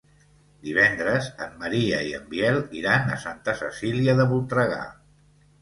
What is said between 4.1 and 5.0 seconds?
de Voltregà.